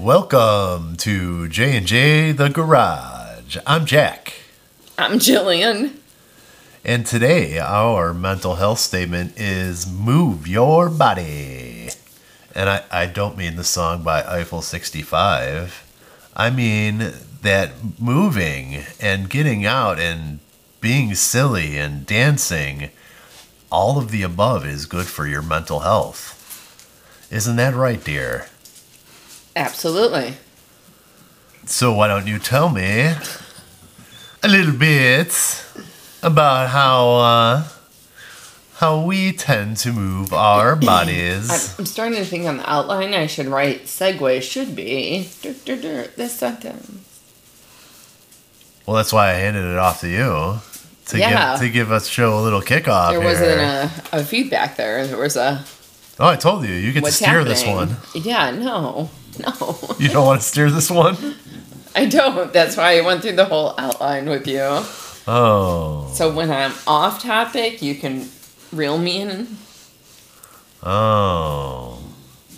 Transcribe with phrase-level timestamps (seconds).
[0.00, 3.58] Welcome to J and J the Garage.
[3.66, 4.32] I'm Jack,
[4.96, 5.96] I'm Jillian.
[6.82, 11.90] and today our mental health statement is "Move your body."
[12.54, 15.86] And I, I don't mean the song by Eiffel 65.
[16.34, 17.12] I mean
[17.42, 20.38] that moving and getting out and
[20.80, 22.88] being silly and dancing,
[23.70, 27.28] all of the above is good for your mental health.
[27.30, 28.46] Isn't that right, dear?
[29.56, 30.34] Absolutely.
[31.66, 33.14] So why don't you tell me
[34.42, 35.64] a little bit
[36.22, 37.64] about how uh,
[38.76, 41.78] how we tend to move our bodies?
[41.78, 45.76] I'm starting to think on the outline I should write segue should be dur, dur,
[45.76, 47.06] dur, this sentence.
[48.86, 50.60] Well, that's why I handed it off to you
[51.08, 51.52] to Yeah.
[51.52, 53.10] give to give us show a little kickoff.
[53.10, 53.28] There here.
[53.30, 55.06] wasn't a, a feedback there.
[55.06, 55.64] There was a
[56.18, 57.48] oh, I told you you get to steer happening.
[57.48, 57.96] this one.
[58.14, 61.36] Yeah, no, no, You don't want to steer this one?
[61.94, 62.52] I don't.
[62.52, 64.60] That's why I went through the whole outline with you.
[65.26, 68.28] Oh, So when I'm off topic, you can
[68.72, 69.56] reel me in.
[70.82, 71.98] oh.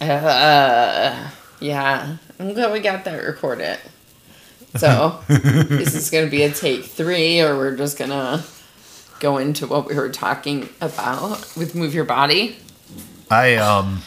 [0.00, 3.78] Uh, yeah, I'm glad we got that recorded.
[4.76, 8.42] So, is this going to be a take three, or we're just going to
[9.20, 12.56] go into what we were talking about with Move Your Body?
[13.30, 14.02] I um,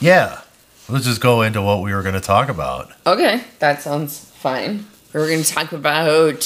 [0.00, 0.40] yeah.
[0.88, 2.92] Let's just go into what we were going to talk about.
[3.06, 4.86] Okay, that sounds fine.
[5.12, 6.42] We're going to talk about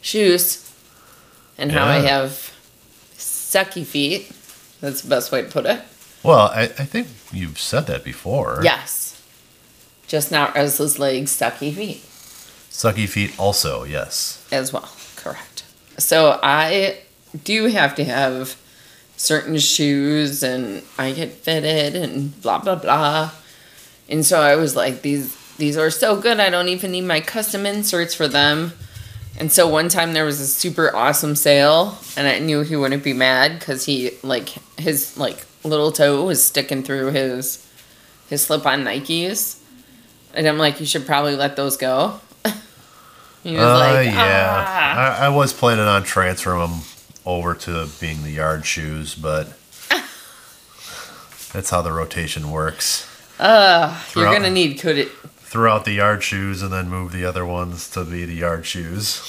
[0.00, 0.72] shoes
[1.58, 2.52] and how I have
[3.16, 4.32] sucky feet.
[4.80, 5.82] That's the best way to put it.
[6.22, 8.60] Well, I, I think you've said that before.
[8.62, 9.22] Yes.
[10.06, 12.02] Just not restless legs, sucky feet.
[12.70, 14.46] Sucky feet also, yes.
[14.50, 14.88] as well.
[15.16, 15.64] Correct.
[15.98, 16.98] So I
[17.44, 18.56] do have to have
[19.16, 23.30] certain shoes and I get fitted and blah blah blah.
[24.08, 27.20] And so I was like these these are so good I don't even need my
[27.20, 28.72] custom inserts for them.
[29.38, 33.02] And so one time there was a super awesome sale and I knew he wouldn't
[33.04, 37.64] be mad cuz he like his like little toe was sticking through his
[38.28, 39.56] his slip-on Nikes.
[40.34, 42.20] And I'm like you should probably let those go.
[43.42, 44.64] he was Uh, like, yeah.
[44.68, 46.80] "Ah." I, I was planning on transferring them
[47.24, 49.52] over to being the yard shoes, but
[51.52, 53.06] that's how the rotation works.
[53.42, 55.08] Uh, you're gonna need could it
[55.52, 58.64] Throw out the yard shoes and then move the other ones to be the yard
[58.64, 59.20] shoes.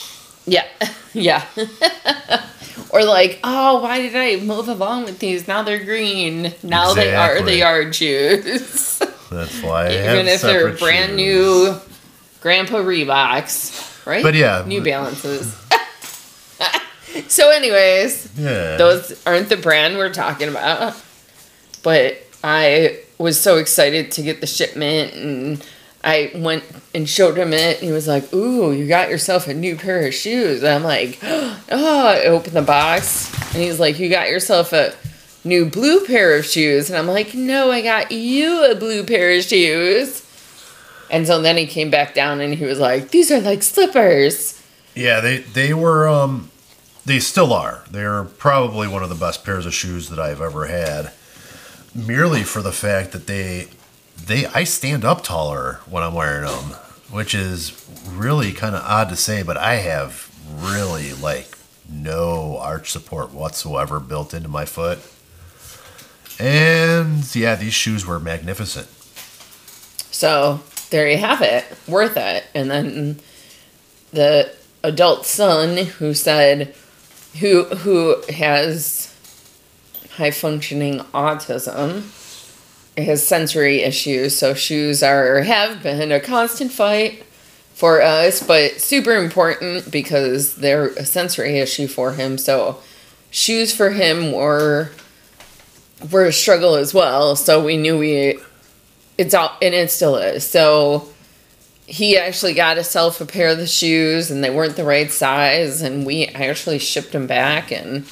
[0.46, 0.66] yeah
[1.14, 1.44] yeah
[2.92, 7.14] or like oh why did i move along with these now they're green now they
[7.16, 7.60] are the Exactly.
[7.60, 9.00] yard shoes
[9.32, 11.16] That's why I even if they're brand shoes.
[11.18, 11.76] new
[12.42, 14.64] grandpa reeboks right But yeah.
[14.68, 15.56] new balances
[17.28, 18.78] so anyways Yeah.
[18.78, 20.96] those aren't the brand we're talking about.
[21.84, 25.66] But I was so excited to get the shipment and
[26.04, 26.64] I went
[26.94, 27.78] and showed him it.
[27.78, 30.62] He was like, Ooh, you got yourself a new pair of shoes.
[30.62, 33.32] And I'm like, Oh, I opened the box.
[33.54, 34.94] And he's like, You got yourself a
[35.46, 36.90] new blue pair of shoes.
[36.90, 40.20] And I'm like, No, I got you a blue pair of shoes.
[41.10, 44.62] And so then he came back down and he was like, These are like slippers.
[44.96, 46.52] Yeah, they they were um
[47.06, 47.84] they still are.
[47.90, 51.12] They're probably one of the best pairs of shoes that I've ever had.
[51.96, 53.68] Merely for the fact that they
[54.26, 56.78] they I stand up taller when I'm wearing them,
[57.12, 61.58] which is really kind of odd to say, but I have really like
[61.90, 65.00] no arch support whatsoever built into my foot.
[66.40, 68.88] And yeah, these shoes were magnificent.
[70.12, 72.46] So there you have it, worth it.
[72.56, 73.20] And then
[74.12, 74.52] the
[74.84, 76.74] adult son who said,
[77.40, 79.13] who who has
[80.16, 82.04] high functioning autism,
[82.98, 84.38] has sensory issues.
[84.38, 87.24] So shoes are have been a constant fight
[87.74, 92.38] for us, but super important because they're a sensory issue for him.
[92.38, 92.80] So
[93.32, 94.92] shoes for him were
[96.12, 97.36] were a struggle as well.
[97.36, 98.40] So we knew we
[99.18, 100.46] it's all and it still is.
[100.46, 101.10] So
[101.88, 105.82] he actually got himself a pair of the shoes and they weren't the right size
[105.82, 108.06] and we actually shipped them back and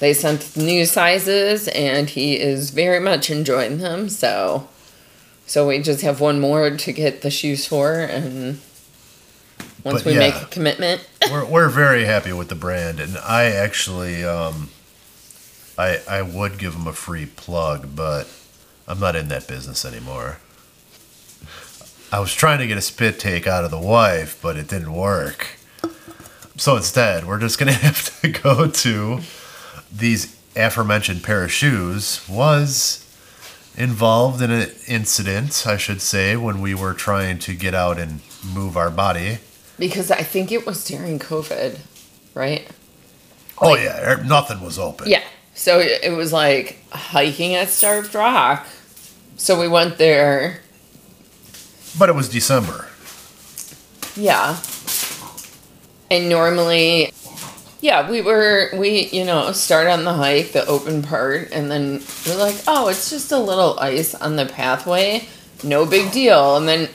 [0.00, 4.08] they sent new sizes and he is very much enjoying them.
[4.08, 4.68] So
[5.46, 8.60] so we just have one more to get the shoes for and
[9.84, 10.18] once But we yeah.
[10.20, 11.06] make a commitment.
[11.30, 14.70] we're we're very happy with the brand, and I actually um,
[15.76, 18.26] I I would give them a free plug, but
[18.88, 20.38] I'm not in that business anymore.
[22.10, 24.92] I was trying to get a spit take out of the wife, but it didn't
[24.92, 25.58] work.
[26.56, 29.20] So instead, we're just gonna have to go to
[29.94, 32.26] these aforementioned pair of shoes.
[32.28, 33.00] Was
[33.76, 38.20] involved in an incident, I should say, when we were trying to get out and
[38.54, 39.38] move our body.
[39.78, 41.78] Because I think it was during COVID,
[42.34, 42.68] right?
[43.60, 45.08] Oh Like- yeah, er- nothing was open.
[45.08, 45.22] Yeah.
[45.54, 48.66] So it it was like hiking at Starved Rock.
[49.36, 50.60] So we went there.
[51.98, 52.88] But it was December.
[54.16, 54.58] Yeah.
[56.10, 57.12] And normally,
[57.84, 62.00] yeah, we were, we, you know, start on the hike, the open part, and then
[62.26, 65.28] we're like, oh, it's just a little ice on the pathway.
[65.62, 66.56] No big deal.
[66.56, 66.88] And then,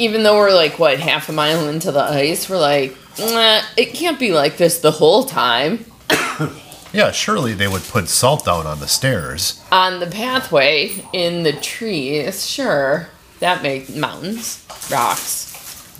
[0.00, 3.94] even though we're like, what, half a mile into the ice, we're like, nah, it
[3.94, 5.84] can't be like this the whole time.
[6.92, 9.60] Yeah, surely they would put salt down on the stairs.
[9.72, 13.08] On the pathway, in the trees, sure,
[13.40, 15.53] that makes mountains, rocks.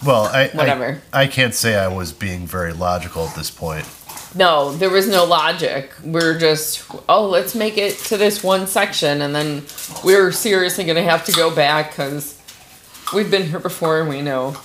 [0.04, 1.00] Well, I, Whatever.
[1.12, 3.86] I I can't say I was being very logical at this point.
[4.36, 5.92] No, there was no logic.
[6.04, 9.62] We're just, oh, let's make it to this one section, and then
[10.04, 12.40] we're seriously gonna have to go back because
[13.14, 14.56] we've been here before and we know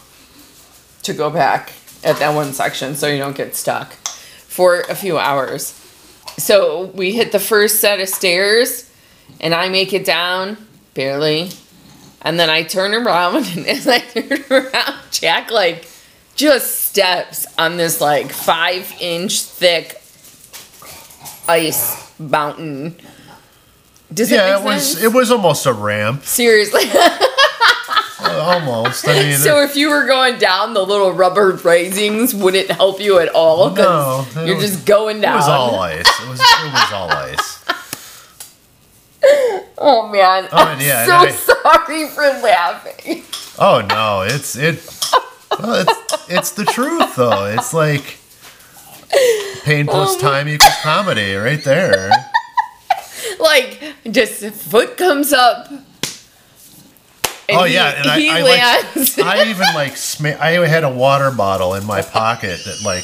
[1.03, 1.71] to go back
[2.03, 5.73] at that one section so you don't get stuck for a few hours.
[6.37, 8.89] So we hit the first set of stairs,
[9.39, 10.57] and I make it down
[10.93, 11.51] barely,
[12.21, 15.87] and then I turn around, and as I turn around, Jack like
[16.35, 20.01] just steps on this like five inch thick
[21.47, 22.95] ice mountain.
[24.13, 25.03] Does Yeah, it it was sense?
[25.03, 26.23] it was almost a ramp.
[26.23, 26.81] Seriously.
[28.21, 29.07] Uh, almost.
[29.07, 33.19] I mean, so if you were going down, the little rubber raisings wouldn't help you
[33.19, 35.33] at all No, you're was- just going down.
[35.33, 35.99] it was all ice.
[36.21, 37.63] It was it was all ice.
[39.79, 43.23] oh man, Oh, I'm yeah, so I- sorry for laughing.
[43.57, 44.75] Oh no, it's it.
[45.59, 47.45] Well, it's it's the truth though.
[47.45, 48.17] It's like
[49.63, 52.09] pain plus Oh, um, time equals comedy right there.
[53.39, 53.81] Like
[54.11, 55.67] just foot comes up.
[55.69, 55.81] and
[57.49, 60.89] oh he- yeah, and I, he I like I even like sma- I had a
[60.89, 63.03] water bottle in my pocket that like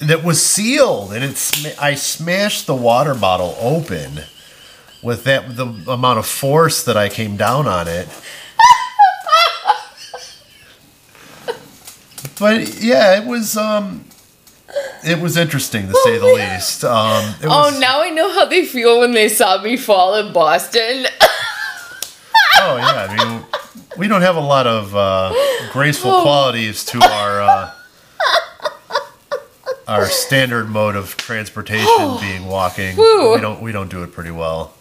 [0.00, 4.20] that was sealed, and it sma- I smashed the water bottle open
[5.02, 8.08] with that the amount of force that I came down on it.
[12.38, 14.04] But yeah, it was um,
[15.04, 16.84] it was interesting to say the least.
[16.84, 20.32] Um, it Oh, now I know how they feel when they saw me fall in
[20.32, 21.06] Boston.
[22.60, 23.44] Oh yeah, I mean,
[23.98, 25.32] we don't have a lot of uh,
[25.72, 27.70] graceful qualities to our uh,
[29.86, 31.86] our standard mode of transportation
[32.20, 32.96] being walking.
[32.96, 34.74] We don't we don't do it pretty well.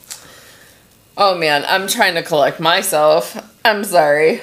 [1.18, 3.36] Oh man, I'm trying to collect myself.
[3.66, 4.42] I'm sorry.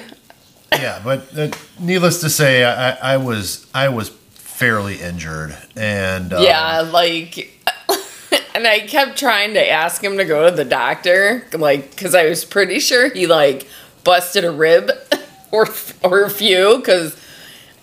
[0.71, 1.49] Yeah, but uh,
[1.79, 7.51] needless to say, I, I was I was fairly injured, and uh, Yeah, like,
[8.55, 12.25] and I kept trying to ask him to go to the doctor, like, because I
[12.25, 13.67] was pretty sure he like
[14.03, 14.91] busted a rib
[15.51, 15.67] or
[16.03, 17.15] or a few, because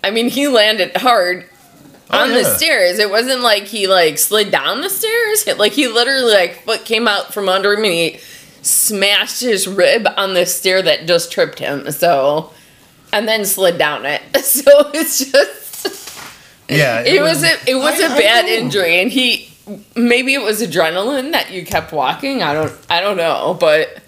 [0.05, 1.49] I mean he landed hard
[2.15, 2.99] Oh, on the stairs.
[2.99, 5.47] It wasn't like he like slid down the stairs.
[5.47, 8.21] It, like he literally like foot came out from under he
[8.63, 11.91] smashed his rib on the stair that just tripped him.
[11.91, 12.53] So,
[13.13, 14.23] and then slid down it.
[14.43, 16.09] So it's just
[16.69, 19.53] yeah, it was a it was a I- I bad injury, and he
[19.97, 22.43] maybe it was adrenaline that you kept walking.
[22.43, 23.99] I don't I don't know, but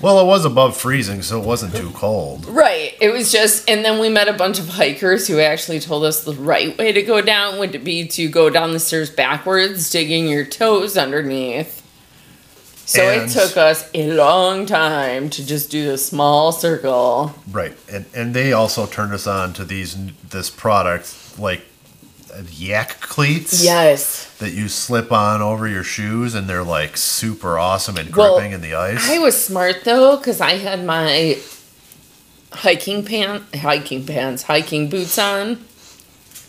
[0.00, 2.46] Well, it was above freezing, so it wasn't too cold.
[2.46, 3.68] right, it was just.
[3.70, 6.92] And then we met a bunch of hikers who actually told us the right way
[6.92, 11.81] to go down would be to go down the stairs backwards, digging your toes underneath.
[12.92, 17.34] So And- it took us a long time to just do the small circle.
[17.50, 19.96] Right, and and they also turned us on to these
[20.28, 21.62] this product like
[22.34, 23.64] uh, yak cleats.
[23.64, 24.28] Yes.
[24.40, 28.52] that you slip on over your shoes and they're like super awesome and Well, gripping
[28.52, 29.08] in the ice.
[29.08, 31.38] I was smart though, because I had my
[32.52, 35.64] hiking pant, hiking pants, hiking boots on,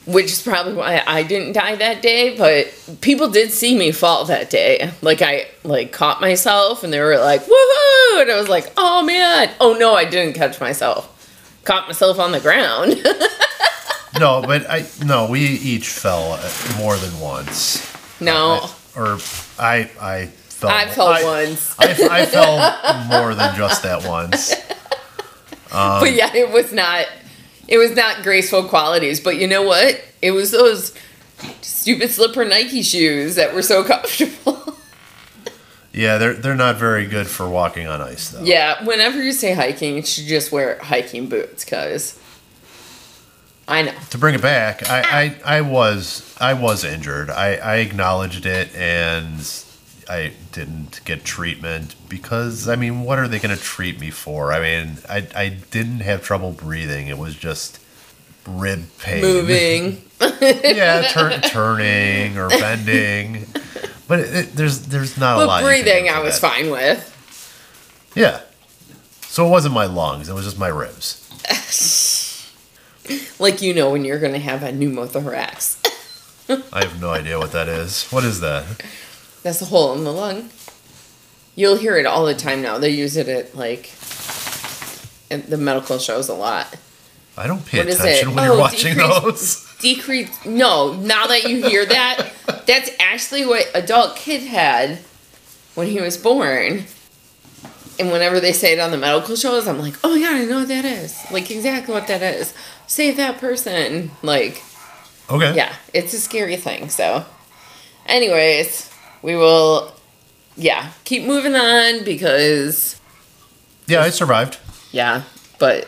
[0.06, 2.36] which is probably why I didn't die that day.
[2.38, 4.92] But people did see me fall that day.
[5.02, 9.04] Like I like caught myself, and they were like, "Woohoo!" And I was like, "Oh
[9.04, 11.10] man!" Oh no, I didn't catch myself.
[11.64, 13.02] Caught myself on the ground.
[14.20, 16.40] no, but I no, we each fell
[16.78, 17.90] more than once.
[18.22, 18.70] no, I-
[19.00, 19.18] or
[19.58, 20.70] I I fell.
[20.70, 21.76] I fell I, once.
[21.80, 21.86] I,
[22.22, 24.54] I fell more than just that once.
[25.72, 27.08] Um, but yeah, it was not.
[27.68, 29.20] It was not graceful qualities.
[29.20, 30.04] But you know what?
[30.22, 30.94] It was those
[31.62, 34.78] stupid slipper Nike shoes that were so comfortable.
[35.92, 38.44] Yeah, they're they're not very good for walking on ice though.
[38.44, 42.20] yeah, whenever you say hiking, you should just wear hiking boots, cause
[43.68, 43.94] I know.
[44.10, 47.30] To bring it back, I, I, I was I was injured.
[47.30, 49.40] I, I acknowledged it and
[50.10, 54.52] I didn't get treatment because I mean, what are they going to treat me for?
[54.52, 57.08] I mean, I I didn't have trouble breathing.
[57.08, 57.80] It was just
[58.48, 60.02] rib pain, Moving.
[60.42, 63.48] yeah, turn, turning or bending.
[64.08, 65.64] But it, it, there's there's not a lot.
[65.64, 66.52] breathing, I was that.
[66.52, 67.10] fine with.
[68.16, 68.42] Yeah.
[69.22, 70.30] So it wasn't my lungs.
[70.30, 71.20] It was just my ribs.
[73.38, 75.76] Like you know when you're going to have a pneumothorax.
[76.74, 78.06] I have no idea what that is.
[78.12, 78.64] What is that?
[79.44, 80.50] That's a hole in the lung.
[81.56, 82.78] You'll hear it all the time now.
[82.80, 83.92] They use it at like
[85.30, 86.74] at the medical shows a lot.
[87.36, 88.36] I don't pay What attention it?
[88.36, 89.70] when Oh, you're watching decrease- those.
[89.84, 90.46] Decrease.
[90.46, 92.30] No, now that you hear that,
[92.66, 95.00] that's actually what adult kid had
[95.76, 96.86] when he was born.
[98.00, 100.46] And whenever they say it on the medical shows, I'm like, oh my god, I
[100.46, 101.20] know what that is.
[101.32, 102.54] Like exactly what that is.
[102.88, 104.12] Save that person.
[104.22, 104.64] Like,
[105.30, 105.54] Okay.
[105.56, 106.88] yeah, it's a scary thing.
[106.90, 107.26] So,
[108.06, 108.90] anyways,
[109.24, 109.92] we will,
[110.56, 113.00] yeah, keep moving on because
[113.88, 114.58] Yeah, I survived.
[114.92, 115.24] yeah,
[115.60, 115.88] but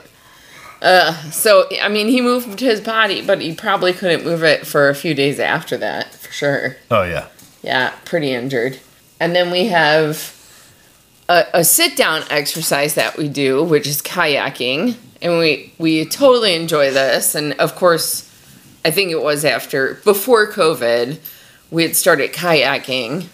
[0.82, 4.90] uh so I mean he moved his body, but he probably couldn't move it for
[4.90, 6.78] a few days after that, for sure.
[6.90, 7.28] Oh yeah.
[7.62, 8.80] Yeah, pretty injured.
[9.20, 10.34] And then we have
[11.30, 14.96] a, a sit down exercise that we do, which is kayaking.
[15.22, 17.34] And we we totally enjoy this.
[17.34, 18.30] And of course,
[18.84, 21.18] I think it was after before COVID,
[21.72, 23.28] we had started kayaking.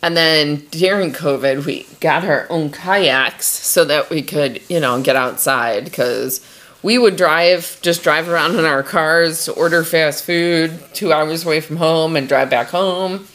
[0.00, 5.02] And then during COVID, we got our own kayaks so that we could, you know,
[5.02, 6.40] get outside because
[6.82, 11.60] we would drive, just drive around in our cars, order fast food two hours away
[11.60, 13.26] from home, and drive back home.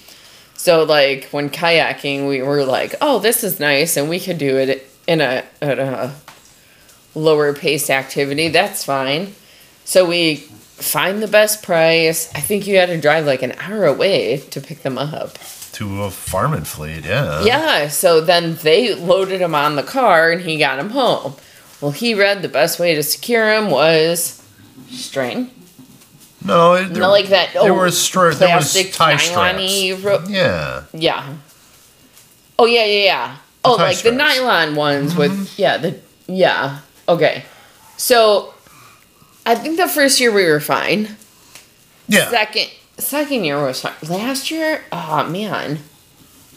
[0.55, 4.55] So, like, when kayaking, we were like, oh, this is nice, and we could do
[4.55, 6.13] it in a, at a
[7.15, 8.47] lower paced activity.
[8.47, 9.35] That's fine.
[9.83, 10.47] So, we
[10.83, 12.29] find the best price.
[12.35, 15.37] I think you had to drive like an hour away to pick them up.
[15.73, 17.43] To a Farm and Fleet, yeah.
[17.43, 21.35] Yeah, so then they loaded him on the car and he got him home.
[21.81, 24.41] Well, he read the best way to secure him was
[24.89, 25.49] string.
[26.45, 27.53] No, it, there, Not like that.
[27.53, 30.03] There oh, was stri- there was tie straps.
[30.03, 30.83] ro- Yeah.
[30.93, 31.33] yeah.
[32.59, 33.37] Oh yeah, yeah, yeah.
[33.65, 35.61] Oh, tie like the nylon ones with mm-hmm.
[35.61, 36.79] yeah the yeah.
[37.07, 37.43] Okay,
[37.97, 38.52] so
[39.45, 41.15] I think the first year we were fine.
[42.07, 42.29] Yeah.
[42.29, 43.93] Second second year was fine.
[44.07, 45.79] Last year, oh man.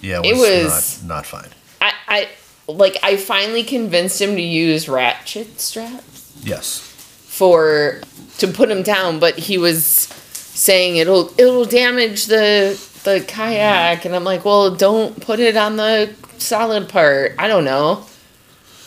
[0.00, 0.20] yeah.
[0.20, 1.48] it It was- was, not, not fine.
[1.80, 2.28] I, I
[2.68, 6.78] like I finally convinced him to use ratchet straps Yes.
[6.80, 8.00] for
[8.38, 14.14] to put him down, but he was saying it'll it'll damage the the kayak, and
[14.16, 17.34] I'm like, well, don't put it on the solid part.
[17.38, 18.04] I don't know,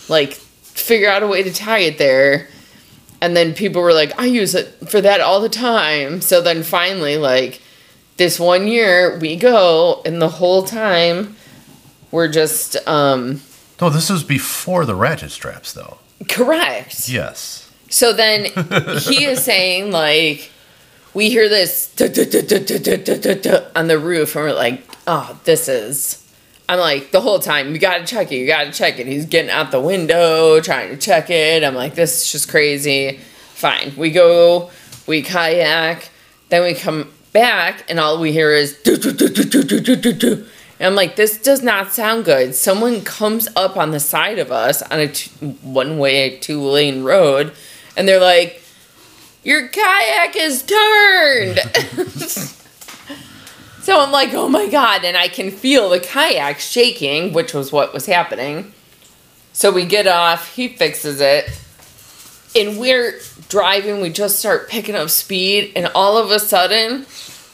[0.09, 2.47] like figure out a way to tie it there
[3.21, 6.21] and then people were like, I use it for that all the time.
[6.21, 7.61] So then finally, like
[8.17, 11.35] this one year, we go, and the whole time
[12.11, 12.75] we're just.
[12.87, 13.41] um
[13.81, 15.97] No, this was before the ratchet straps, though.
[16.27, 17.07] Correct.
[17.09, 17.71] Yes.
[17.89, 18.45] So then
[18.99, 20.51] he is saying, like,
[21.13, 26.23] we hear this on the roof, and we're like, oh, this is
[26.69, 29.07] I'm like the whole time, you gotta check it, you gotta check it.
[29.07, 31.63] He's getting out the window, trying to check it.
[31.63, 33.17] I'm like, this is just crazy.
[33.55, 33.93] Fine.
[33.97, 34.69] We go,
[35.07, 36.09] we kayak,
[36.49, 39.95] then we come back and all we hear is do do do do do do
[39.95, 40.45] do do.
[40.79, 42.53] And I'm like, this does not sound good.
[42.53, 45.31] Someone comes up on the side of us on a t-
[45.63, 47.51] one way, two lane road,
[47.97, 48.61] and they're like,
[49.43, 51.59] your kayak is turned.
[53.81, 55.03] so I'm like, oh my God.
[55.03, 58.73] And I can feel the kayak shaking, which was what was happening.
[59.53, 61.49] So we get off, he fixes it,
[62.55, 63.19] and we're
[63.49, 64.01] driving.
[64.01, 67.05] We just start picking up speed, and all of a sudden,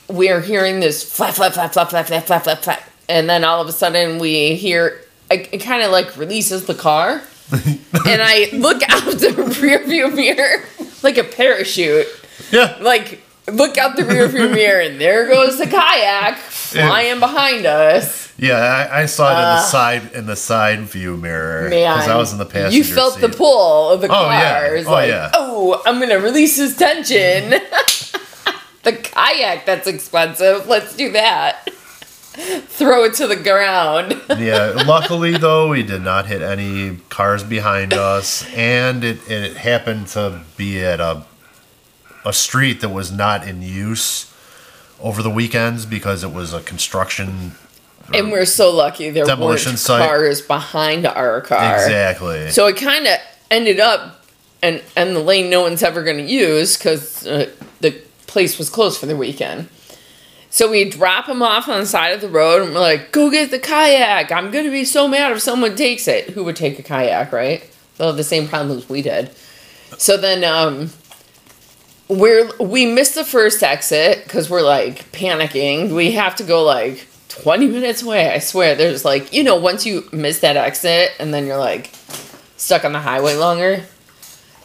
[0.08, 2.89] we're hearing this flap, flap, flap, flap, flap, flap, flap, flap, flap.
[3.10, 5.01] And then all of a sudden, we hear
[5.32, 7.22] it, it kind of like releases the car.
[7.51, 10.63] and I look out the rear view mirror
[11.03, 12.08] like a parachute.
[12.51, 12.77] Yeah.
[12.82, 13.22] Like,
[13.52, 18.24] look out the rear view mirror, and there goes the kayak flying behind us.
[18.38, 18.58] Yeah,
[18.92, 22.18] I, I saw it in the side in the side view mirror Uh, because I
[22.18, 23.22] was in the passenger You felt seat.
[23.22, 24.32] the pull of the car.
[24.34, 24.84] yeah.
[24.86, 25.32] Oh, like, yeah.
[25.34, 27.50] oh, I'm gonna release his tension.
[28.84, 30.68] the kayak that's expensive.
[30.68, 31.70] Let's do that.
[32.75, 34.22] Throw it to the ground.
[34.38, 34.84] yeah.
[34.86, 40.42] Luckily, though, we did not hit any cars behind us, and it it happened to
[40.58, 41.24] be at a
[42.25, 44.34] a street that was not in use
[45.00, 47.51] over the weekends because it was a construction.
[48.13, 50.08] and we're so lucky there Demolition weren't site.
[50.08, 51.75] cars behind our car.
[51.75, 52.50] Exactly.
[52.51, 53.17] So it kind of
[53.51, 54.25] ended up,
[54.62, 57.50] and and the lane no one's ever going to use because uh,
[57.82, 57.91] the
[58.27, 59.70] place was closed for the weekend.
[60.50, 63.29] So we drop him off on the side of the road and we're like, go
[63.29, 64.32] get the kayak.
[64.32, 66.29] I'm going to be so mad if someone takes it.
[66.29, 67.70] Who would take a kayak, right?
[67.98, 69.32] They'll have the same problems we did.
[69.98, 70.91] So then um,
[72.07, 75.95] we're we missed the first exit because we're like panicking.
[75.95, 78.29] We have to go like 20 minutes away.
[78.29, 78.75] I swear.
[78.75, 81.91] There's like, you know, once you miss that exit and then you're like
[82.57, 83.83] stuck on the highway longer.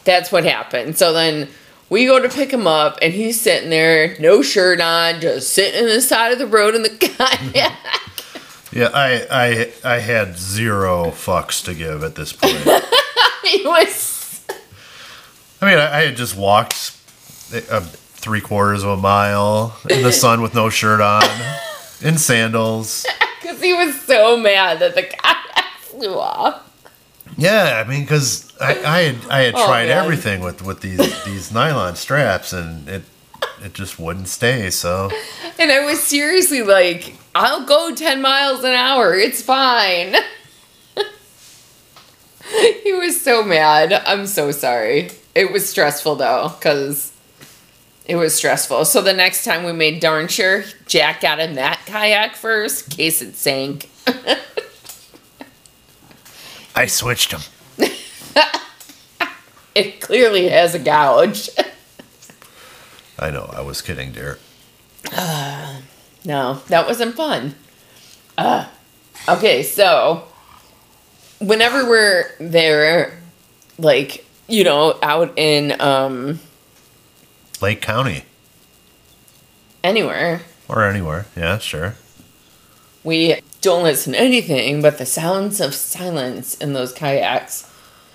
[0.03, 0.97] That's what happened.
[0.97, 1.49] So then
[1.89, 5.81] we go to pick him up and he's sitting there, no shirt on, just sitting
[5.81, 7.39] in the side of the road in the kayak.
[7.39, 8.77] Mm-hmm.
[8.77, 12.55] Yeah, I I I had zero fucks to give at this point.
[13.43, 14.21] he was
[15.61, 17.00] I mean, I, I had just walked
[17.53, 21.23] uh, three quarters of a mile in the sun with no shirt on,
[22.01, 23.05] in sandals.
[23.41, 26.67] because he was so mad that the kayak flew off.
[27.37, 29.97] Yeah, I mean, because I, I had I had Oh, tried man.
[30.03, 33.03] everything with with these these nylon straps, and it
[33.63, 34.69] it just wouldn't stay.
[34.69, 35.09] So
[35.59, 39.13] And I was seriously like, I'll go 10 miles an hour.
[39.15, 40.15] It's fine.
[42.83, 43.93] he was so mad.
[43.93, 45.11] I'm so sorry.
[45.35, 47.10] It was stressful though, because
[48.05, 48.85] it was stressful.
[48.85, 52.97] So the next time we made darn sure Jack got in that kayak first, in
[52.97, 53.89] case it sank.
[56.75, 57.41] I switched him.
[59.73, 61.49] It clearly has a gouge.
[63.17, 64.37] I know, I was kidding, dear.
[66.23, 67.55] No, that wasn't fun.
[68.37, 68.67] Uh,
[69.27, 70.25] okay, so
[71.39, 73.19] whenever we're there,
[73.79, 76.39] like, you know, out in um
[77.61, 78.23] Lake County
[79.83, 81.25] anywhere, or anywhere.
[81.35, 81.95] Yeah, sure.
[83.03, 87.71] we don't listen to anything but the sounds of silence in those kayaks.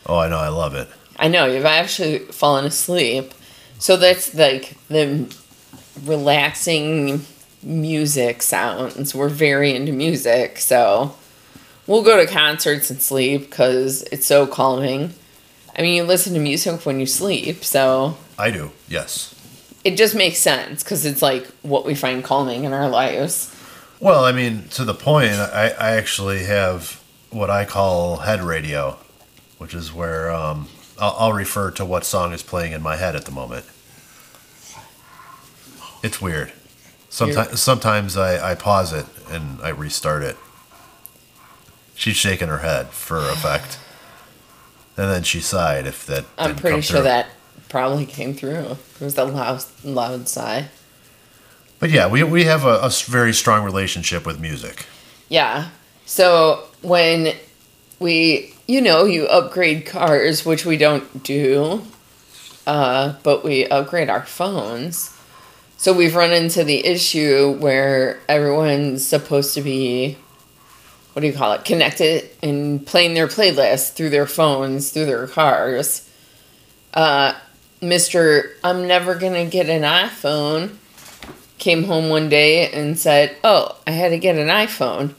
[0.06, 0.88] Oh, I know, I love it.
[1.18, 3.32] I know, you've actually fallen asleep.
[3.78, 5.26] So that's like the
[6.04, 7.22] relaxing
[7.62, 9.14] music sounds.
[9.14, 11.14] We're very into music, so
[11.86, 15.14] we'll go to concerts and sleep because it's so calming.
[15.78, 18.70] I mean, you listen to music when you sleep, so I do.
[18.88, 19.34] Yes.
[19.86, 23.54] It just makes sense because it's like what we find calming in our lives.
[24.00, 28.98] Well, I mean, to the point, I, I actually have what I call head radio,
[29.58, 33.14] which is where um, I'll, I'll refer to what song is playing in my head
[33.14, 33.64] at the moment.
[36.02, 36.52] It's weird.
[37.08, 40.36] Sometimes, sometimes I, I pause it and I restart it.
[41.94, 43.78] She's shaking her head for effect,
[44.96, 45.86] and then she sighed.
[45.86, 47.04] If that, I'm pretty sure through.
[47.04, 47.28] that
[47.76, 48.78] probably came through.
[48.98, 50.68] It was a loud, loud sigh.
[51.78, 54.86] But yeah, we we have a very strong relationship with music.
[55.28, 55.68] Yeah.
[56.06, 57.34] So when
[57.98, 61.82] we, you know, you upgrade cars, which we don't do,
[62.66, 65.14] uh, but we upgrade our phones.
[65.76, 70.16] So we've run into the issue where everyone's supposed to be,
[71.12, 75.26] what do you call it, connected and playing their playlist through their phones, through their
[75.26, 76.08] cars.
[76.94, 77.34] Uh,
[77.80, 78.52] Mr.
[78.64, 80.76] I'm never to get an iPhone
[81.58, 85.14] came home one day and said, "Oh, I had to get an iPhone."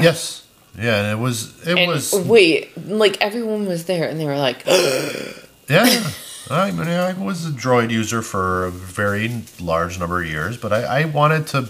[0.00, 0.46] Yes,
[0.78, 4.38] yeah, and it was it And was wait, like everyone was there, and they were
[4.38, 4.64] like,
[5.68, 6.10] Yeah,
[6.50, 10.72] I mean, I was a Droid user for a very large number of years, but
[10.72, 11.68] I, I wanted to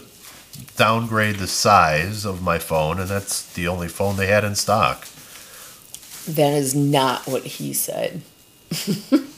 [0.76, 5.06] downgrade the size of my phone, and that's the only phone they had in stock.
[6.26, 8.22] "That is not what he said."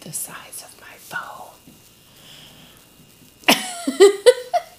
[0.00, 1.48] The size of my phone.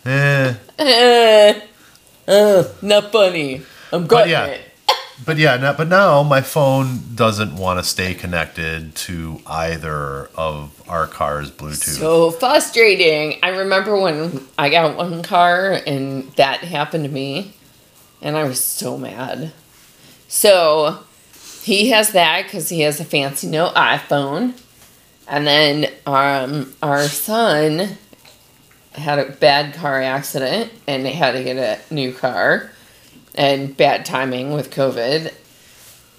[0.05, 1.53] Eh, Uh,
[2.31, 3.61] uh, not funny.
[3.91, 4.45] I'm gutting yeah.
[4.45, 4.61] it.
[5.25, 10.81] but yeah, no, but now my phone doesn't want to stay connected to either of
[10.87, 11.97] our car's Bluetooth.
[11.99, 13.39] So frustrating.
[13.43, 17.53] I remember when I got one car and that happened to me,
[18.21, 19.51] and I was so mad.
[20.27, 20.99] So
[21.63, 24.53] he has that because he has a fancy new iPhone,
[25.29, 27.97] and then um, our son
[28.93, 32.71] had a bad car accident and they had to get a new car,
[33.35, 35.33] and bad timing with COVID.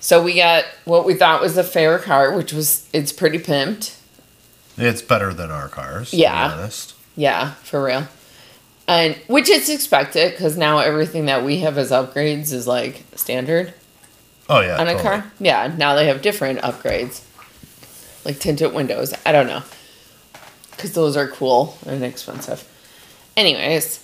[0.00, 3.96] So we got what we thought was a fair car, which was it's pretty pimped.
[4.78, 6.14] it's better than our cars.
[6.14, 6.48] Yeah.
[6.48, 6.94] To be honest.
[7.16, 8.08] Yeah, for real.
[8.88, 13.74] And which is expected because now everything that we have as upgrades is like standard
[14.48, 14.80] Oh yeah.
[14.80, 15.02] on a totally.
[15.20, 15.32] car.
[15.38, 17.20] Yeah, now they have different upgrades,
[18.24, 19.14] like tinted windows.
[19.24, 19.62] I don't know,
[20.72, 22.66] because those are cool and expensive.
[23.36, 24.02] Anyways,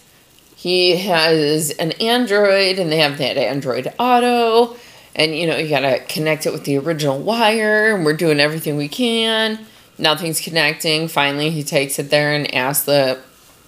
[0.56, 4.76] he has an Android, and they have that Android Auto,
[5.14, 8.76] and you know you gotta connect it with the original wire, and we're doing everything
[8.76, 9.58] we can.
[9.98, 11.08] Nothing's connecting.
[11.08, 13.18] Finally, he takes it there and asks the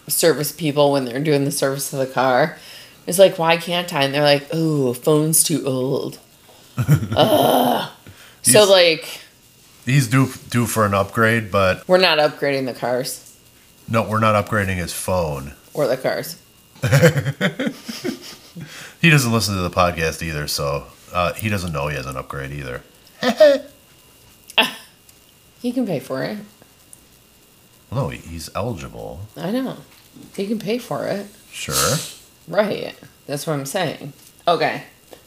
[0.08, 2.58] service people when they're doing the service of the car.
[3.06, 4.04] It's like, why can't I?
[4.04, 6.18] And they're like, oh, phone's too old.
[8.42, 9.20] So, like,
[9.88, 13.28] He's due due for an upgrade, but we're not upgrading the cars
[13.88, 15.54] no, we're not upgrading his phone.
[15.74, 16.36] or the cars.
[19.00, 22.16] He doesn't listen to the podcast either, so uh, he doesn't know he has an
[22.16, 22.82] upgrade either.
[25.60, 26.38] He can pay for it.
[27.90, 29.22] No, he's eligible.
[29.36, 29.78] I know.
[30.36, 31.26] He can pay for it.
[31.50, 31.96] Sure.
[32.46, 32.94] Right.
[33.26, 34.12] That's what I'm saying.
[34.46, 34.84] Okay.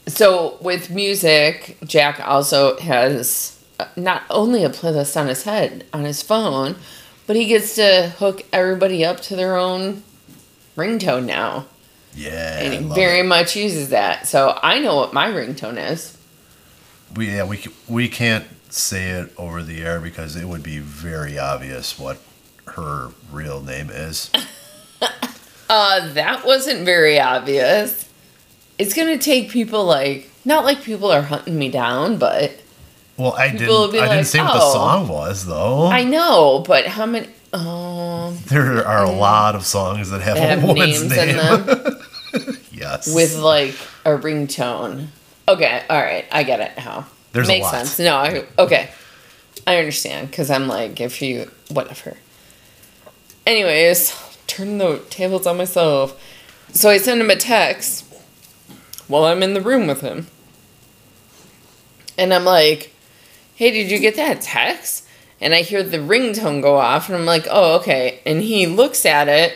[0.07, 3.60] So with music, Jack also has
[3.95, 6.75] not only a playlist on his head, on his phone,
[7.27, 10.03] but he gets to hook everybody up to their own
[10.75, 11.65] ringtone now.
[12.13, 12.59] Yeah.
[12.59, 13.25] And he very it.
[13.25, 14.27] much uses that.
[14.27, 16.17] So I know what my ringtone is.
[17.15, 21.37] We yeah we we can't say it over the air because it would be very
[21.37, 22.19] obvious what
[22.67, 24.31] her real name is.
[25.71, 28.09] Uh, that wasn't very obvious.
[28.77, 32.51] It's gonna take people like not like people are hunting me down, but
[33.21, 34.03] Well, I People didn't.
[34.03, 35.85] I like, didn't say what the "Oh." song was though.
[35.87, 36.63] I know.
[36.65, 37.27] But how many?
[37.53, 41.29] Um, there are a lot of songs that have, have a woman's name.
[41.29, 41.97] in them.
[42.71, 43.13] yes.
[43.13, 45.07] with like a ringtone.
[45.47, 47.05] Okay, all right, I get it now.
[47.33, 47.99] There's a Makes sense.
[47.99, 48.89] No, I okay,
[49.67, 52.17] I understand because I'm like, if you whatever.
[53.45, 54.15] Anyways,
[54.47, 56.19] turn the tables on myself.
[56.73, 58.05] So I send him a text
[59.07, 60.27] while I'm in the room with him,
[62.17, 62.93] and I'm like,
[63.61, 65.05] "Hey, did you get that text?"
[65.39, 69.05] And I hear the ringtone go off, and I'm like, "Oh, okay." And he looks
[69.05, 69.55] at it.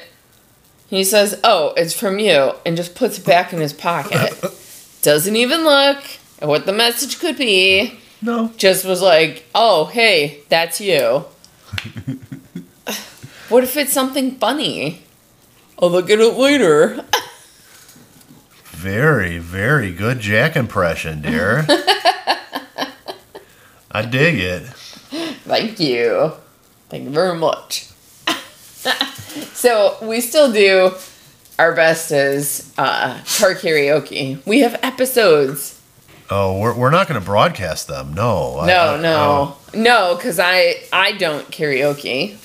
[0.88, 4.32] He says, "Oh, it's from you," and just puts it back in his pocket.
[5.02, 6.04] Doesn't even look
[6.40, 7.98] at what the message could be.
[8.22, 8.52] no.
[8.58, 11.26] Just was like, "Oh, hey, that's you."
[13.50, 15.02] what if it's something funny?
[15.80, 17.04] I'll look at it later.
[18.66, 21.66] Very, very good Jack impression, dear.
[23.96, 24.64] I dig it.
[25.46, 26.34] Thank you.
[26.90, 27.88] Thank you very much.
[29.54, 30.92] so we still do
[31.58, 34.46] our best as uh, car karaoke.
[34.46, 35.72] We have episodes
[36.28, 38.16] Oh, we're, we're not going to broadcast them.
[38.16, 38.58] No.
[38.60, 42.36] I- No, I- no, no, because I I don't karaoke.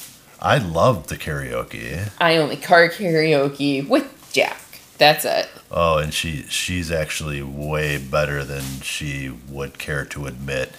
[0.40, 2.10] I love the karaoke.
[2.20, 4.60] I only car karaoke with Jack.
[4.98, 5.48] That's it.
[5.70, 10.74] Oh, and she she's actually way better than she would care to admit,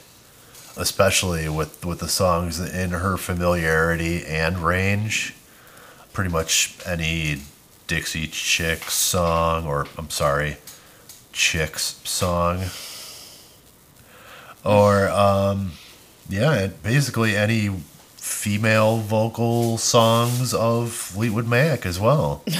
[0.77, 5.35] especially with with the songs in her familiarity and range.
[6.13, 7.41] Pretty much any
[7.87, 10.57] Dixie Chicks song, or I'm sorry,
[11.31, 12.65] Chicks song,
[14.65, 15.73] or um,
[16.29, 17.69] yeah, basically any
[18.15, 22.43] female vocal songs of Fleetwood Mac as well.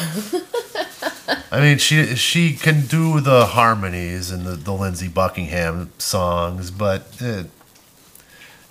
[1.52, 7.08] I mean, she she can do the harmonies and the, the Lindsey Buckingham songs, but
[7.19, 7.47] it,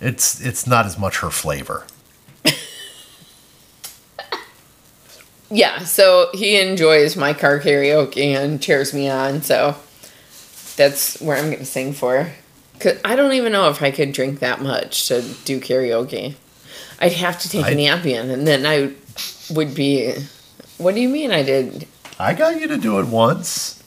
[0.01, 1.85] it's it's not as much her flavor.
[5.53, 9.41] Yeah, so he enjoys my car karaoke and cheers me on.
[9.41, 9.75] So
[10.77, 12.31] that's where I'm gonna sing for.
[12.79, 16.35] Cause I don't even know if I could drink that much to do karaoke.
[16.99, 18.93] I'd have to take I- an Ambien, and then I
[19.53, 20.13] would be.
[20.77, 21.85] What do you mean I did?
[22.17, 23.83] I got you to do it once.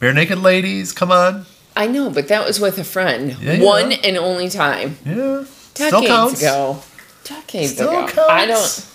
[0.00, 1.44] Barenaked Ladies, come on.
[1.76, 3.36] I know, but that was with a friend.
[3.40, 3.64] Yeah, yeah.
[3.64, 4.98] One and only time.
[5.06, 6.82] Yeah, Decades ago.
[7.24, 8.06] Decades Still ago.
[8.08, 8.18] counts.
[8.28, 8.86] I don't.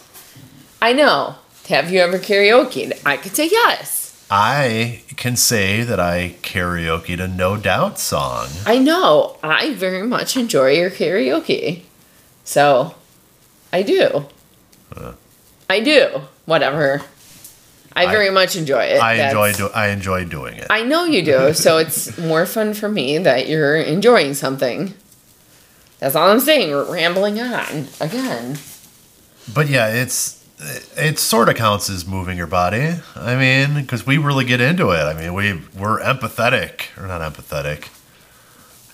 [0.81, 1.35] I know.
[1.69, 2.91] Have you ever karaoke?
[3.05, 4.25] I could say yes.
[4.29, 8.47] I can say that I karaokeed a No Doubt song.
[8.65, 9.37] I know.
[9.41, 11.83] I very much enjoy your karaoke.
[12.43, 12.95] So,
[13.73, 14.25] I do.
[14.95, 15.13] Uh.
[15.69, 16.21] I do.
[16.45, 17.01] Whatever.
[17.97, 19.01] I I- very much enjoy it.
[19.01, 20.67] I enjoy do I enjoy doing it.
[20.69, 21.53] I know you do.
[21.53, 24.93] So it's more fun for me that you're enjoying something.
[25.99, 26.71] That's all I'm saying.
[26.71, 28.59] We're rambling on again.
[29.53, 30.35] But yeah, it's
[30.95, 32.95] it sort of counts as moving your body.
[33.15, 34.99] I mean, because we really get into it.
[35.01, 37.89] I mean, we we're empathetic or not empathetic,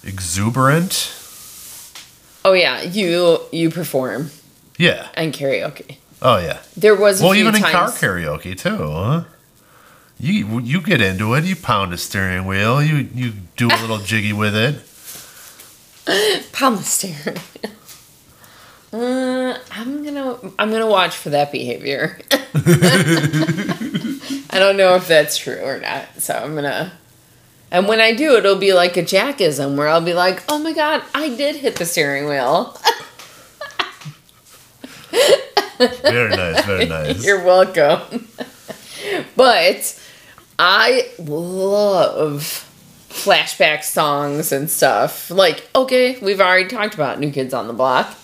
[0.03, 1.11] exuberant.
[2.45, 4.31] Oh yeah, you you perform
[4.77, 5.07] Yeah.
[5.15, 5.97] and karaoke.
[6.23, 6.59] Oh yeah.
[6.77, 8.77] There was a Well, even in car karaoke too.
[8.77, 9.23] Huh?
[10.17, 11.43] You you get into it.
[11.43, 12.81] You pound a steering wheel.
[12.81, 14.75] You you do a little jiggy with it.
[16.53, 17.37] Pound the steering.
[18.93, 22.17] Uh, I'm gonna I'm gonna watch for that behavior.
[22.31, 22.39] I
[24.59, 26.93] don't know if that's true or not, so I'm gonna.
[27.69, 30.71] And when I do, it'll be like a jackism where I'll be like, "Oh my
[30.73, 32.79] god, I did hit the steering wheel."
[36.01, 37.25] Very nice, very nice.
[37.25, 38.27] You're welcome.
[39.35, 40.01] but
[40.59, 42.69] I love
[43.09, 45.29] flashback songs and stuff.
[45.29, 48.15] Like, okay, we've already talked about New Kids on the Block.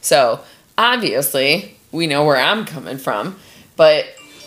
[0.00, 0.40] So,
[0.78, 3.36] obviously, we know where I'm coming from.
[3.76, 4.06] But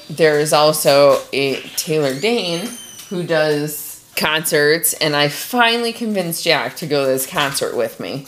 [0.09, 2.67] there's also a Taylor Dayne
[3.09, 8.25] who does concerts, and I finally convinced Jack to go to this concert with me.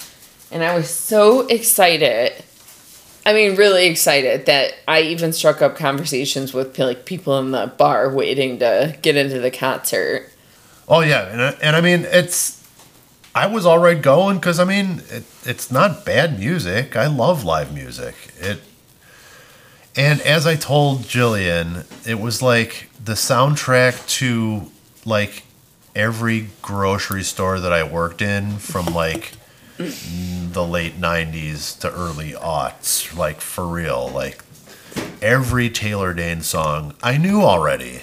[0.51, 2.33] And I was so excited.
[3.25, 7.67] I mean, really excited that I even struck up conversations with like people in the
[7.77, 10.31] bar waiting to get into the concert.
[10.87, 12.59] Oh yeah, and I, and I mean it's.
[13.33, 16.97] I was all right going because I mean it, it's not bad music.
[16.97, 18.15] I love live music.
[18.39, 18.59] It.
[19.95, 24.69] And as I told Jillian, it was like the soundtrack to
[25.05, 25.43] like
[25.95, 29.33] every grocery store that I worked in from like
[30.51, 34.43] the late 90s to early aughts like for real like
[35.21, 38.01] every Taylor Dayne song I knew already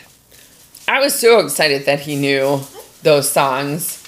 [0.89, 2.63] I was so excited that he knew
[3.03, 4.03] those songs.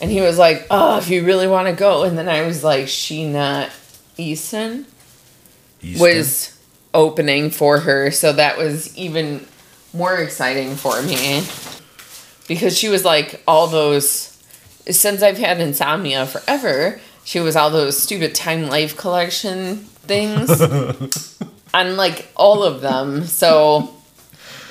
[0.00, 2.02] And he was like, Oh, if you really want to go.
[2.02, 3.70] And then I was like, Sheena
[4.16, 4.86] Easton
[5.82, 6.00] Easton.
[6.00, 6.58] was
[6.92, 8.10] opening for her.
[8.10, 9.46] So that was even
[9.92, 11.44] more exciting for me.
[12.48, 14.42] Because she was like all those,
[14.90, 20.62] since I've had insomnia forever, she was all those stupid Time Life collection things.
[21.76, 23.24] on like all of them.
[23.26, 23.94] So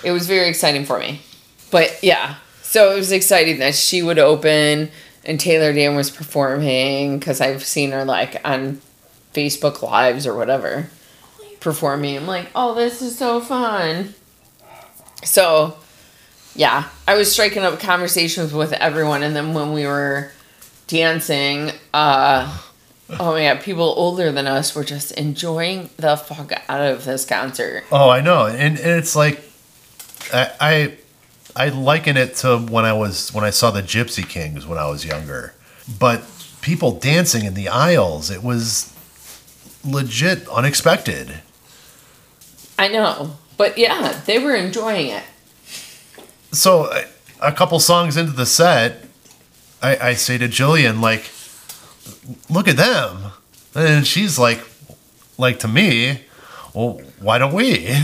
[0.03, 1.21] it was very exciting for me.
[1.69, 4.89] But yeah, so it was exciting that she would open
[5.23, 8.81] and Taylor Dayne was performing because I've seen her like on
[9.33, 10.89] Facebook Lives or whatever
[11.59, 12.17] performing.
[12.17, 14.13] I'm like, oh, this is so fun.
[15.23, 15.77] So
[16.55, 20.31] yeah, I was striking up conversations with everyone, and then when we were
[20.87, 22.57] dancing, uh,
[23.11, 27.83] oh god, people older than us were just enjoying the fuck out of this concert.
[27.91, 29.41] Oh, I know, and, and it's like,
[30.33, 30.93] I, I
[31.55, 34.89] I liken it to when I was when I saw the Gypsy Kings when I
[34.89, 35.53] was younger,
[35.99, 36.23] but
[36.61, 38.91] people dancing in the aisles, it was
[39.85, 41.35] legit unexpected.
[42.77, 45.23] I know, but yeah, they were enjoying it.
[46.51, 46.91] So
[47.41, 49.04] a couple songs into the set,
[49.85, 51.29] I, I say to Jillian like,
[52.49, 53.31] "Look at them,"
[53.75, 54.61] and she's like,
[55.37, 56.21] like to me,
[56.73, 57.95] well, why don't we?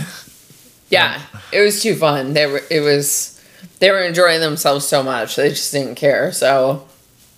[0.89, 2.33] Yeah, it was too fun.
[2.33, 2.61] They were.
[2.69, 3.41] It was.
[3.79, 5.35] They were enjoying themselves so much.
[5.35, 6.31] They just didn't care.
[6.31, 6.85] So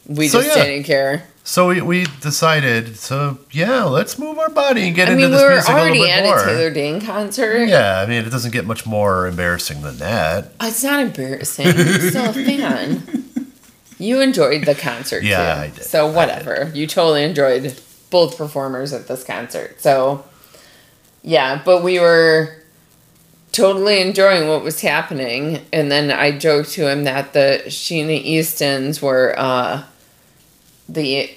[0.07, 0.65] we So, just yeah.
[0.65, 1.23] didn't care.
[1.45, 5.31] So we, we decided so yeah, let's move our body and get I into mean,
[5.31, 6.39] we this were music a little already bit at more.
[6.39, 7.65] a Taylor Dayne concert.
[7.67, 10.53] Yeah, I mean, it doesn't get much more embarrassing than that.
[10.61, 11.65] It's not embarrassing.
[11.65, 13.12] You're still a fan.
[13.97, 15.61] You enjoyed the concert Yeah, too.
[15.61, 15.83] I did.
[15.83, 16.71] So whatever.
[16.73, 17.79] You totally enjoyed
[18.09, 19.81] both performers at this concert.
[19.81, 20.25] So
[21.21, 22.55] yeah, but we were
[23.51, 25.61] totally enjoying what was happening.
[25.71, 29.83] And then I joked to him that the Sheena Eastons were uh
[30.89, 31.33] the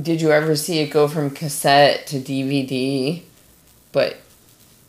[0.00, 3.22] did you ever see it go from cassette to DVD?
[3.92, 4.18] But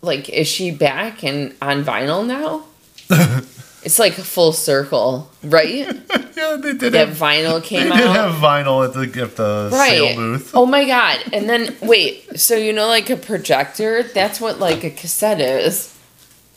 [0.01, 2.65] like is she back and on vinyl now?
[3.87, 5.87] it's like a full circle, right?
[6.35, 9.69] yeah, they did that have vinyl they came did have vinyl at the at the
[9.71, 10.51] sale booth.
[10.53, 11.23] Oh my god.
[11.31, 15.97] And then wait, so you know like a projector, that's what like a cassette is.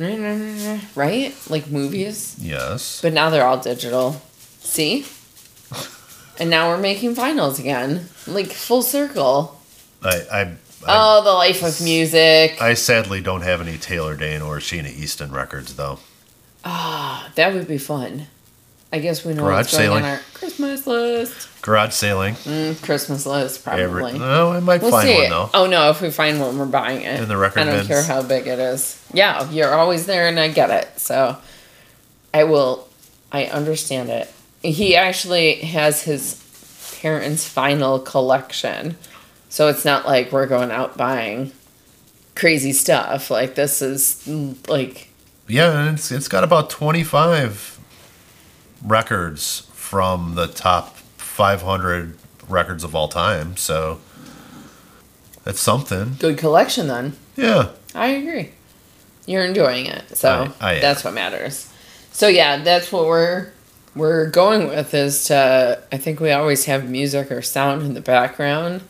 [0.01, 1.33] Right?
[1.49, 2.37] Like movies.
[2.41, 3.01] Yes.
[3.01, 4.21] But now they're all digital.
[4.59, 5.07] See?
[6.41, 8.09] And now we're making vinyls again.
[8.27, 9.61] Like full circle.
[10.03, 10.57] I I I,
[10.89, 12.61] Oh, the life of music.
[12.61, 16.01] I sadly don't have any Taylor Dayne or Sheena Easton records though.
[16.65, 18.27] Ah, that would be fun.
[18.93, 20.05] I guess we know Garage what's going sailing.
[20.05, 21.49] on our Christmas list.
[21.63, 22.35] Garage sailing.
[22.35, 23.83] Mm, Christmas list, probably.
[23.85, 25.15] Every, no, I might We'll find see.
[25.17, 25.51] one though.
[25.55, 27.21] Oh no, if we find one, we're buying it.
[27.21, 27.87] In the record I don't bins.
[27.89, 29.01] care how big it is.
[29.15, 30.99] Yeah, you're always there, and I get it.
[30.99, 31.37] So,
[32.35, 32.89] I will.
[33.31, 34.29] I understand it.
[34.63, 38.97] He actually has his parents' final collection,
[39.49, 41.53] so it's not like we're going out buying
[42.35, 43.31] crazy stuff.
[43.31, 44.27] Like this is
[44.69, 45.10] like
[45.51, 47.79] Yeah, and it's it's got about twenty five
[48.85, 52.17] records from the top five hundred
[52.49, 53.57] records of all time.
[53.57, 54.01] So
[55.45, 56.17] that's something.
[56.19, 56.87] good collection.
[56.89, 57.71] Then Yeah.
[57.95, 58.51] I agree.
[59.27, 61.69] You're enjoying it, so I- I that's what matters.
[62.13, 63.49] So yeah, that's what we're
[63.95, 65.83] we're going with is to.
[65.93, 68.83] I think we always have music or sound in the background,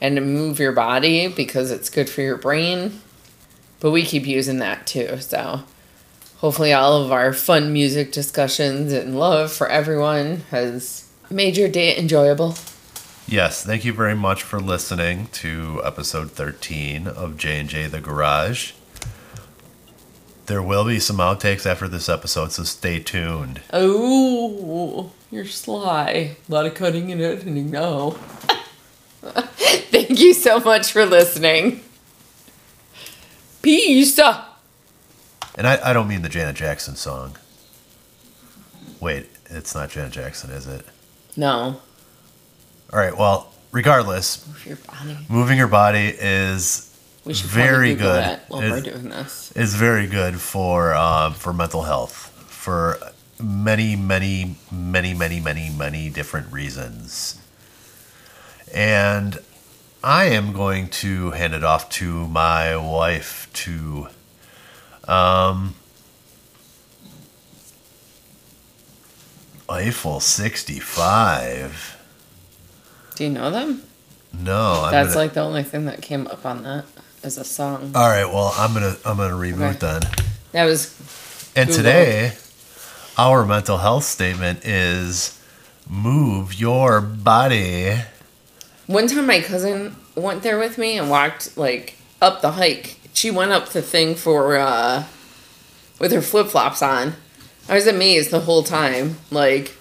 [0.00, 3.00] and to move your body because it's good for your brain.
[3.80, 5.18] But we keep using that too.
[5.20, 5.62] So
[6.42, 11.96] hopefully, all of our fun music discussions and love for everyone has made your day
[11.96, 12.56] enjoyable.
[13.26, 18.72] Yes, thank you very much for listening to episode 13 of J&J The Garage.
[20.46, 23.60] There will be some outtakes after this episode, so stay tuned.
[23.72, 26.36] Oh, you're sly.
[26.48, 28.10] A lot of cutting and editing now.
[29.22, 31.82] Thank you so much for listening.
[33.62, 34.18] Peace.
[35.56, 37.36] And I, I don't mean the Janet Jackson song.
[39.00, 40.86] Wait, it's not Janet Jackson, is it?
[41.36, 41.80] No.
[42.92, 45.18] All right, well, regardless, Move your body.
[45.28, 46.88] moving your body is
[47.24, 48.22] We should Very Google good.
[48.22, 49.52] that while It- we're doing this.
[49.52, 52.98] is very good for um, for mental health for
[53.42, 57.40] many many many many many many different reasons
[58.72, 59.38] and
[60.04, 64.06] i am going to hand it off to my wife to
[65.08, 65.74] um
[69.68, 71.96] eiffel 65
[73.14, 73.82] Do you know them?
[74.32, 76.84] no I'm That's gonna, like the only thing that came up on that
[77.22, 77.92] as a song.
[77.94, 79.78] all right well i'm gonna i'm gonna reboot Okay.
[80.00, 80.02] then
[80.52, 80.94] That was
[81.56, 82.32] And today,
[83.18, 85.38] our mental health statement is
[85.88, 87.94] move your body.
[88.86, 92.96] one time my cousin went there with me and walked like up the hike.
[93.14, 95.04] She went up the thing for uh
[95.98, 97.14] with her flip flops on.
[97.68, 99.18] I was amazed the whole time.
[99.30, 99.76] Like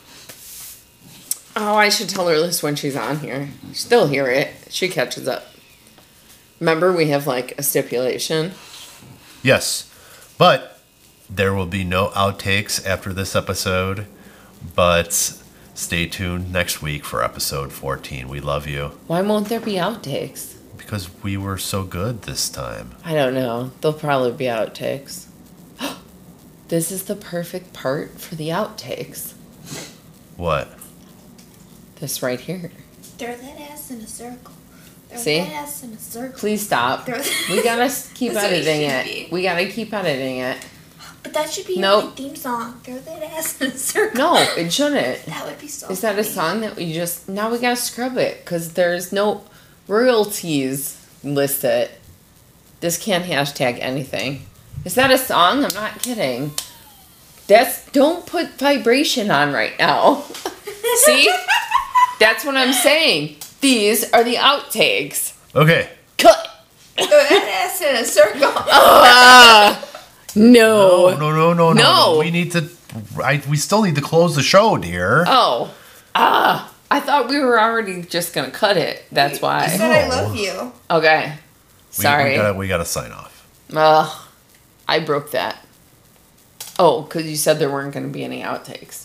[1.56, 3.50] Oh, I should tell her this when she's on here.
[3.74, 4.50] She'll hear it.
[4.70, 5.48] She catches up.
[6.60, 8.54] Remember we have like a stipulation.
[9.44, 9.91] Yes,
[10.38, 10.80] but
[11.30, 14.06] there will be no outtakes after this episode.
[14.76, 15.12] But
[15.74, 18.28] stay tuned next week for episode 14.
[18.30, 20.56] We love you Why won't there be outtakes?
[20.91, 22.91] Because we were so good this time.
[23.06, 23.71] I don't know.
[23.80, 25.27] There'll probably be outtakes.
[26.67, 29.32] this is the perfect part for the outtakes.
[30.36, 30.67] What?
[32.01, 32.73] This right here.
[33.17, 34.51] Throw that ass in a circle.
[35.08, 35.38] Throw See?
[35.39, 36.38] that ass in a circle.
[36.38, 37.06] Please stop.
[37.06, 39.06] Throw that- We gotta keep That's what it editing it.
[39.06, 39.34] be.
[39.34, 40.58] We gotta keep editing it.
[41.23, 42.04] But that should be Nope.
[42.04, 42.82] my theme song.
[42.84, 44.17] Throw that ass in a circle.
[44.17, 45.23] No, it shouldn't.
[45.27, 45.88] That would be so.
[45.89, 49.45] Is that a song that we just now we gotta scrub it because there's no
[49.88, 51.91] royalties list it.
[52.80, 54.46] This can't hashtag anything.
[54.86, 55.63] Is that a song?
[55.63, 56.52] I'm not kidding.
[57.48, 60.22] That's don't put vibration on right now.
[61.06, 61.32] See?
[62.20, 63.38] That's what I'm saying.
[63.62, 65.36] These are the outtakes.
[65.56, 65.89] Okay.
[66.17, 66.65] Cut.
[66.96, 68.52] Throw that ass in a circle.
[68.56, 70.04] Ah,
[70.36, 71.10] no.
[71.10, 71.82] No, no, no, no, no.
[71.84, 72.20] No.
[72.20, 72.70] We need to.
[73.24, 75.24] I, we still need to close the show, dear.
[75.28, 75.74] Oh.
[76.15, 76.71] Ah.
[76.91, 79.04] I thought we were already just gonna cut it.
[79.12, 79.67] That's I why.
[79.67, 80.34] said I love oh.
[80.34, 80.73] you.
[80.89, 81.34] Okay.
[81.97, 82.32] We- Sorry.
[82.32, 83.47] We, gotta, we gotta sign off.
[83.73, 84.27] Ugh,
[84.88, 85.65] I broke that.
[86.77, 88.99] Oh, because you said there weren't going to be any outtakes.